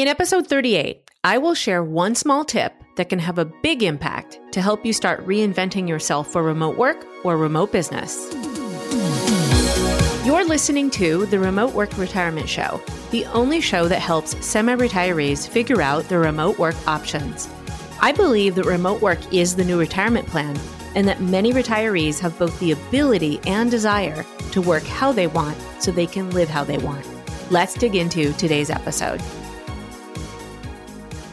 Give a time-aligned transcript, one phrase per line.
[0.00, 4.40] In episode 38, I will share one small tip that can have a big impact
[4.52, 8.32] to help you start reinventing yourself for remote work or remote business.
[10.24, 15.46] You're listening to the Remote Work Retirement Show, the only show that helps semi retirees
[15.46, 17.46] figure out their remote work options.
[18.00, 20.58] I believe that remote work is the new retirement plan
[20.94, 25.58] and that many retirees have both the ability and desire to work how they want
[25.78, 27.06] so they can live how they want.
[27.50, 29.20] Let's dig into today's episode.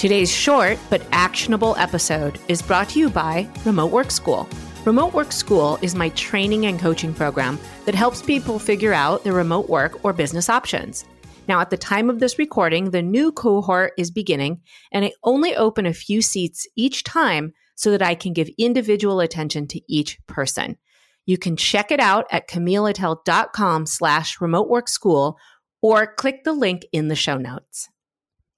[0.00, 4.48] Today's short but actionable episode is brought to you by Remote Work School.
[4.86, 9.34] Remote Work School is my training and coaching program that helps people figure out their
[9.34, 11.04] remote work or business options.
[11.48, 15.54] Now, at the time of this recording, the new cohort is beginning, and I only
[15.54, 20.18] open a few seats each time so that I can give individual attention to each
[20.26, 20.78] person.
[21.26, 25.36] You can check it out at camilleattell.com slash remote work school
[25.82, 27.90] or click the link in the show notes.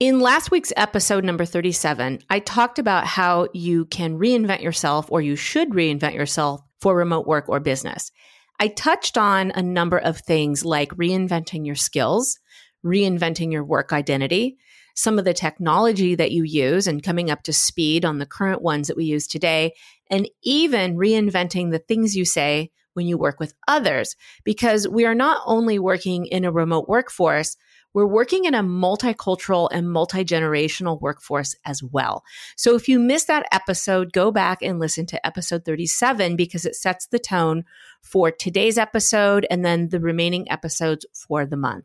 [0.03, 5.21] In last week's episode number 37, I talked about how you can reinvent yourself or
[5.21, 8.11] you should reinvent yourself for remote work or business.
[8.59, 12.41] I touched on a number of things like reinventing your skills,
[12.85, 14.57] reinventing your work identity,
[14.97, 18.61] some of the technology that you use and coming up to speed on the current
[18.61, 19.73] ones that we use today,
[20.11, 24.17] and even reinventing the things you say when you work with others.
[24.43, 27.57] Because we are not only working in a remote workforce,
[27.95, 32.25] we're working in a multicultural and multi generational workforce as well.
[32.57, 36.77] So if you missed that episode, go back and listen to episode 37 because it
[36.77, 37.65] sets the tone
[38.01, 41.85] for today's episode and then the remaining episodes for the month.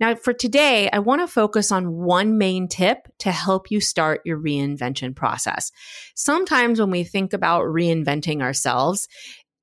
[0.00, 4.22] Now, for today, I want to focus on one main tip to help you start
[4.24, 5.70] your reinvention process.
[6.16, 9.06] Sometimes when we think about reinventing ourselves,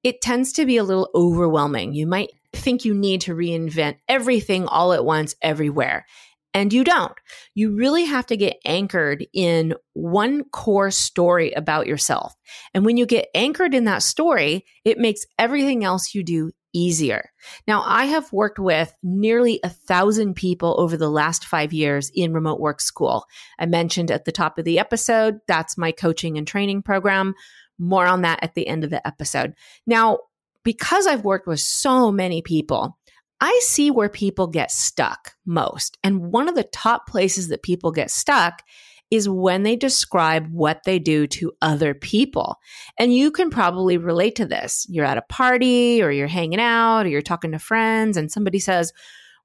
[0.03, 1.93] it tends to be a little overwhelming.
[1.93, 6.05] You might think you need to reinvent everything all at once everywhere.
[6.53, 7.13] And you don't.
[7.55, 12.35] You really have to get anchored in one core story about yourself.
[12.73, 17.29] And when you get anchored in that story, it makes everything else you do easier.
[17.67, 22.33] Now, I have worked with nearly a thousand people over the last five years in
[22.33, 23.25] remote work school.
[23.59, 27.33] I mentioned at the top of the episode, that's my coaching and training program.
[27.79, 29.53] More on that at the end of the episode.
[29.87, 30.19] Now,
[30.63, 32.97] because I've worked with so many people,
[33.39, 35.97] I see where people get stuck most.
[36.03, 38.61] And one of the top places that people get stuck
[39.09, 42.57] is when they describe what they do to other people.
[42.97, 44.85] And you can probably relate to this.
[44.89, 48.59] You're at a party or you're hanging out or you're talking to friends and somebody
[48.59, 48.93] says,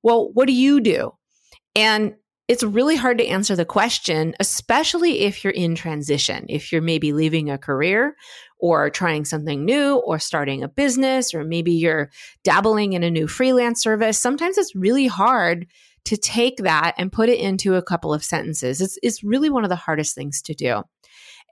[0.02, 1.12] Well, what do you do?
[1.74, 2.14] And
[2.48, 7.12] it's really hard to answer the question, especially if you're in transition, if you're maybe
[7.12, 8.16] leaving a career
[8.58, 12.10] or trying something new or starting a business, or maybe you're
[12.44, 14.18] dabbling in a new freelance service.
[14.18, 15.66] Sometimes it's really hard
[16.04, 18.80] to take that and put it into a couple of sentences.
[18.80, 20.84] It's, it's really one of the hardest things to do.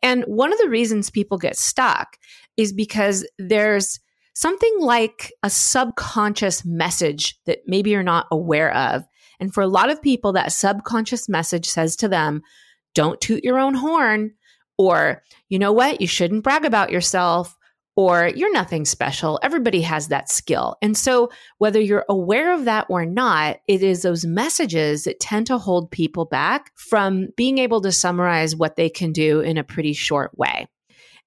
[0.00, 2.18] And one of the reasons people get stuck
[2.56, 3.98] is because there's
[4.34, 9.04] something like a subconscious message that maybe you're not aware of
[9.40, 12.42] and for a lot of people, that subconscious message says to them,
[12.94, 14.32] don't toot your own horn,
[14.78, 17.56] or, you know what, you shouldn't brag about yourself,
[17.96, 19.38] or you're nothing special.
[19.42, 20.76] Everybody has that skill.
[20.82, 25.46] And so, whether you're aware of that or not, it is those messages that tend
[25.46, 29.64] to hold people back from being able to summarize what they can do in a
[29.64, 30.66] pretty short way.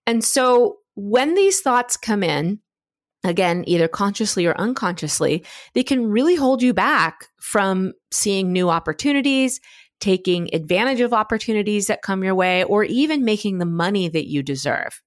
[0.05, 2.59] And so, when these thoughts come in,
[3.27, 5.43] again, either consciously or unconsciously,
[5.73, 9.59] they can really hold you back from seeing new opportunities,
[9.99, 14.41] taking advantage of opportunities that come your way, or even making the money that you
[14.43, 15.01] deserve.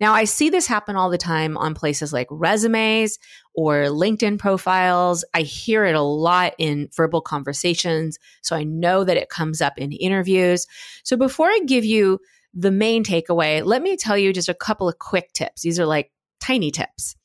[0.00, 3.18] Now, I see this happen all the time on places like resumes
[3.54, 5.24] or LinkedIn profiles.
[5.34, 8.18] I hear it a lot in verbal conversations.
[8.42, 10.66] So I know that it comes up in interviews.
[11.02, 12.20] So before I give you
[12.54, 15.62] the main takeaway, let me tell you just a couple of quick tips.
[15.62, 17.16] These are like tiny tips.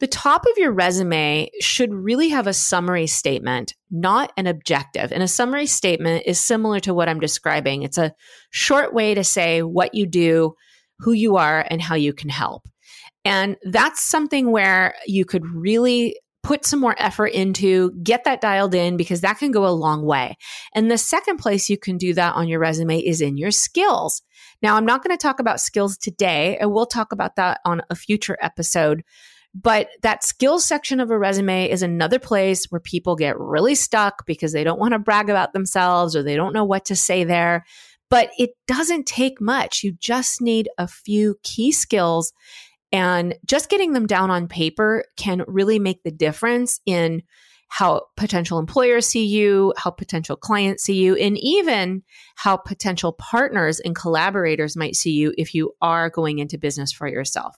[0.00, 5.12] The top of your resume should really have a summary statement, not an objective.
[5.12, 7.82] And a summary statement is similar to what I'm describing.
[7.82, 8.12] It's a
[8.50, 10.54] short way to say what you do,
[10.98, 12.68] who you are, and how you can help.
[13.24, 18.74] And that's something where you could really put some more effort into, get that dialed
[18.74, 20.36] in because that can go a long way.
[20.74, 24.22] And the second place you can do that on your resume is in your skills.
[24.60, 26.58] Now, I'm not going to talk about skills today.
[26.60, 29.02] I will talk about that on a future episode.
[29.54, 34.26] But that skills section of a resume is another place where people get really stuck
[34.26, 37.22] because they don't want to brag about themselves or they don't know what to say
[37.22, 37.64] there.
[38.10, 39.82] But it doesn't take much.
[39.82, 42.32] You just need a few key skills
[42.92, 47.22] and just getting them down on paper can really make the difference in
[47.68, 52.04] how potential employers see you, how potential clients see you, and even
[52.36, 57.08] how potential partners and collaborators might see you if you are going into business for
[57.08, 57.56] yourself.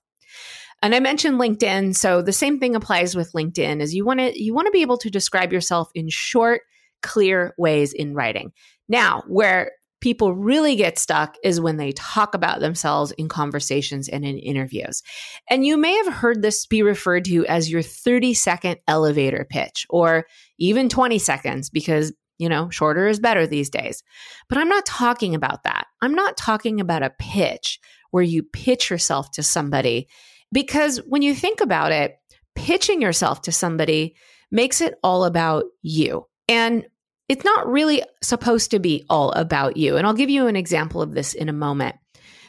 [0.83, 4.43] And I mentioned LinkedIn, so the same thing applies with LinkedIn is you want to
[4.43, 6.63] you want to be able to describe yourself in short,
[7.03, 8.53] clear ways in writing.
[8.89, 14.25] Now, where people really get stuck is when they talk about themselves in conversations and
[14.25, 15.03] in interviews.
[15.49, 19.87] And you may have heard this be referred to as your 30 second elevator pitch
[19.89, 20.27] or
[20.59, 24.03] even 20 seconds because, you know, shorter is better these days.
[24.49, 25.87] But I'm not talking about that.
[26.03, 27.81] I'm not talking about a pitch
[28.11, 30.09] where you pitch yourself to somebody
[30.53, 32.17] because when you think about it,
[32.55, 34.17] pitching yourself to somebody
[34.51, 36.27] makes it all about you.
[36.49, 36.87] And
[37.29, 39.97] it's not really supposed to be all about you.
[39.97, 41.97] And I'll give you an example of this in a moment.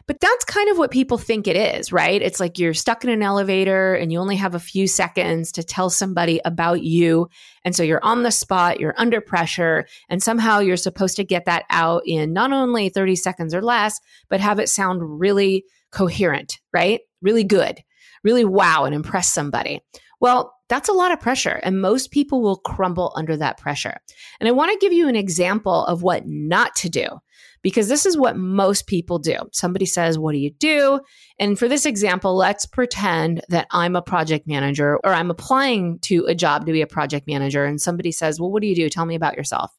[0.07, 2.21] But that's kind of what people think it is, right?
[2.21, 5.63] It's like you're stuck in an elevator and you only have a few seconds to
[5.63, 7.27] tell somebody about you.
[7.65, 11.43] And so you're on the spot, you're under pressure, and somehow you're supposed to get
[11.45, 16.57] that out in not only 30 seconds or less, but have it sound really coherent,
[16.71, 17.01] right?
[17.21, 17.83] Really good,
[18.27, 19.81] really wow and impress somebody.
[20.19, 23.97] Well, that's a lot of pressure, and most people will crumble under that pressure.
[24.39, 27.07] And I want to give you an example of what not to do
[27.61, 29.37] because this is what most people do.
[29.53, 30.99] Somebody says, What do you do?
[31.39, 36.25] And for this example, let's pretend that I'm a project manager or I'm applying to
[36.25, 37.63] a job to be a project manager.
[37.63, 38.89] And somebody says, Well, what do you do?
[38.89, 39.71] Tell me about yourself.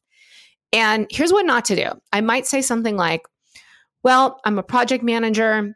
[0.71, 3.21] And here's what not to do I might say something like,
[4.03, 5.75] Well, I'm a project manager.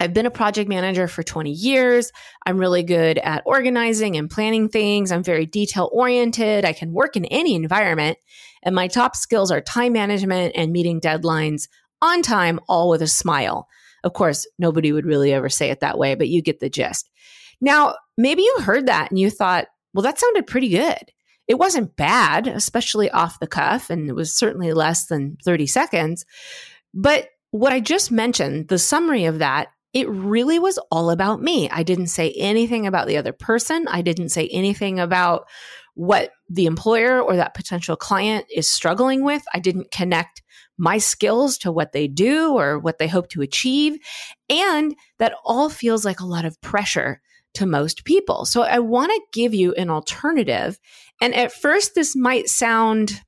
[0.00, 2.12] I've been a project manager for 20 years.
[2.46, 5.10] I'm really good at organizing and planning things.
[5.10, 6.64] I'm very detail oriented.
[6.64, 8.18] I can work in any environment.
[8.62, 11.68] And my top skills are time management and meeting deadlines
[12.00, 13.66] on time, all with a smile.
[14.04, 17.10] Of course, nobody would really ever say it that way, but you get the gist.
[17.60, 21.12] Now, maybe you heard that and you thought, well, that sounded pretty good.
[21.48, 26.24] It wasn't bad, especially off the cuff, and it was certainly less than 30 seconds.
[26.94, 31.68] But what I just mentioned, the summary of that it really was all about me.
[31.70, 33.86] I didn't say anything about the other person.
[33.88, 35.48] I didn't say anything about
[35.94, 39.42] what the employer or that potential client is struggling with.
[39.52, 40.42] I didn't connect
[40.76, 43.98] my skills to what they do or what they hope to achieve.
[44.48, 47.20] And that all feels like a lot of pressure
[47.54, 48.44] to most people.
[48.44, 50.78] So I want to give you an alternative.
[51.20, 53.22] And at first, this might sound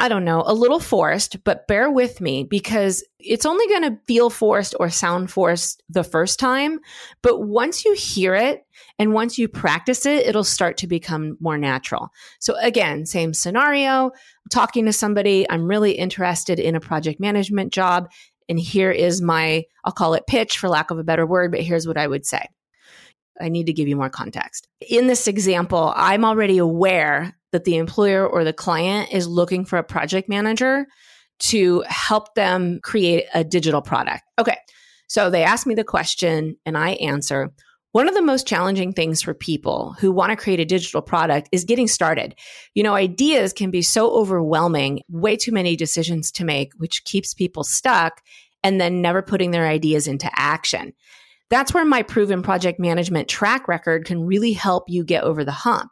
[0.00, 4.00] I don't know, a little forced, but bear with me because it's only going to
[4.06, 6.78] feel forced or sound forced the first time.
[7.20, 8.64] But once you hear it
[9.00, 12.10] and once you practice it, it'll start to become more natural.
[12.38, 14.12] So, again, same scenario
[14.52, 18.08] talking to somebody, I'm really interested in a project management job.
[18.48, 21.60] And here is my, I'll call it pitch for lack of a better word, but
[21.60, 22.46] here's what I would say.
[23.40, 24.68] I need to give you more context.
[24.88, 29.78] In this example, I'm already aware that the employer or the client is looking for
[29.78, 30.86] a project manager
[31.38, 34.22] to help them create a digital product.
[34.38, 34.56] Okay.
[35.06, 37.50] So they ask me the question and I answer.
[37.92, 41.48] One of the most challenging things for people who want to create a digital product
[41.52, 42.34] is getting started.
[42.74, 47.32] You know, ideas can be so overwhelming, way too many decisions to make, which keeps
[47.32, 48.20] people stuck
[48.62, 50.92] and then never putting their ideas into action.
[51.48, 55.52] That's where my proven project management track record can really help you get over the
[55.52, 55.90] hump.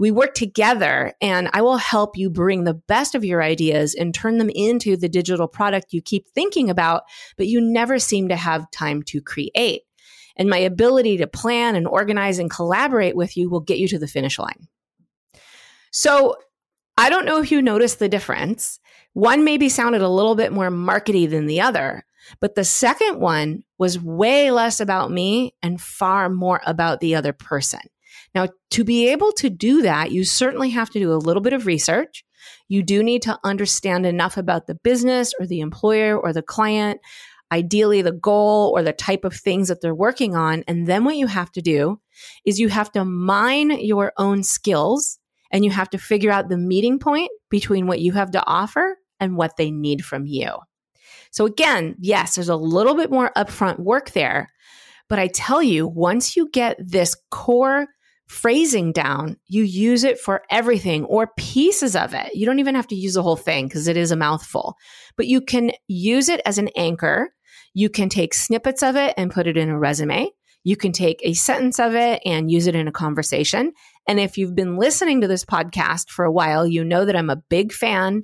[0.00, 4.14] We work together and I will help you bring the best of your ideas and
[4.14, 7.02] turn them into the digital product you keep thinking about,
[7.36, 9.82] but you never seem to have time to create.
[10.36, 13.98] And my ability to plan and organize and collaborate with you will get you to
[13.98, 14.68] the finish line.
[15.90, 16.36] So
[16.96, 18.80] I don't know if you noticed the difference.
[19.12, 22.06] One maybe sounded a little bit more markety than the other,
[22.40, 27.34] but the second one was way less about me and far more about the other
[27.34, 27.80] person.
[28.34, 31.52] Now, to be able to do that, you certainly have to do a little bit
[31.52, 32.24] of research.
[32.68, 37.00] You do need to understand enough about the business or the employer or the client,
[37.52, 40.64] ideally the goal or the type of things that they're working on.
[40.68, 42.00] And then what you have to do
[42.44, 45.18] is you have to mine your own skills
[45.52, 48.96] and you have to figure out the meeting point between what you have to offer
[49.18, 50.50] and what they need from you.
[51.32, 54.48] So again, yes, there's a little bit more upfront work there,
[55.08, 57.88] but I tell you, once you get this core
[58.30, 62.32] phrasing down, you use it for everything or pieces of it.
[62.32, 64.76] You don't even have to use the whole thing because it is a mouthful,
[65.16, 67.34] but you can use it as an anchor.
[67.74, 70.30] You can take snippets of it and put it in a resume.
[70.62, 73.72] You can take a sentence of it and use it in a conversation.
[74.06, 77.30] And if you've been listening to this podcast for a while, you know that I'm
[77.30, 78.22] a big fan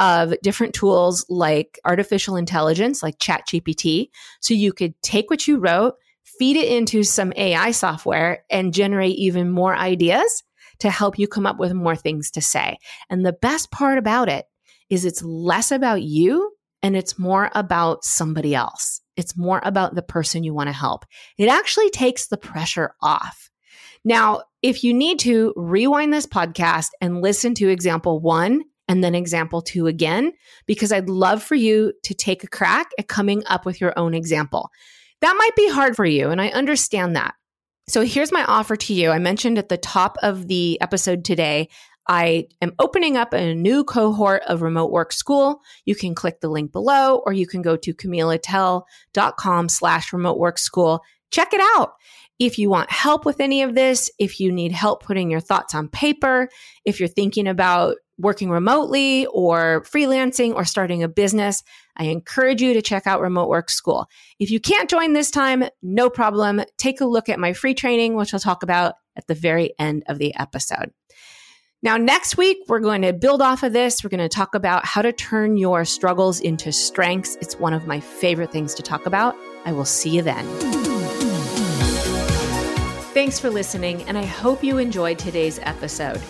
[0.00, 4.08] of different tools like artificial intelligence, like ChatGPT.
[4.40, 5.94] So you could take what you wrote,
[6.38, 10.42] feed it into some AI software and generate even more ideas
[10.80, 12.78] to help you come up with more things to say.
[13.08, 14.46] And the best part about it
[14.90, 19.00] is it's less about you and it's more about somebody else.
[19.16, 21.04] It's more about the person you want to help.
[21.38, 23.50] It actually takes the pressure off.
[24.04, 29.14] Now, if you need to rewind this podcast and listen to example one and then
[29.14, 30.32] example two again,
[30.66, 34.12] because I'd love for you to take a crack at coming up with your own
[34.12, 34.68] example.
[35.24, 37.34] That might be hard for you, and I understand that.
[37.88, 39.08] So here's my offer to you.
[39.08, 41.70] I mentioned at the top of the episode today,
[42.06, 45.62] I am opening up a new cohort of remote work school.
[45.86, 50.58] You can click the link below, or you can go to camilleattell.com slash remote work
[50.58, 51.00] school.
[51.30, 51.94] Check it out.
[52.38, 55.74] If you want help with any of this, if you need help putting your thoughts
[55.74, 56.50] on paper,
[56.84, 61.62] if you're thinking about working remotely or freelancing or starting a business,
[61.96, 64.06] I encourage you to check out Remote Work School.
[64.38, 66.62] If you can't join this time, no problem.
[66.76, 70.04] Take a look at my free training, which I'll talk about at the very end
[70.08, 70.92] of the episode.
[71.82, 74.02] Now, next week, we're going to build off of this.
[74.02, 77.36] We're going to talk about how to turn your struggles into strengths.
[77.42, 79.36] It's one of my favorite things to talk about.
[79.66, 80.46] I will see you then.
[83.12, 86.20] Thanks for listening, and I hope you enjoyed today's episode.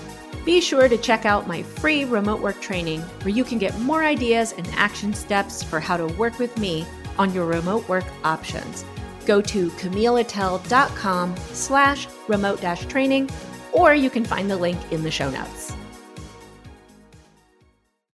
[0.44, 4.04] Be sure to check out my free remote work training where you can get more
[4.04, 6.86] ideas and action steps for how to work with me
[7.18, 8.84] on your remote work options.
[9.24, 13.30] Go to camilleattell.com slash remote training,
[13.72, 15.74] or you can find the link in the show notes.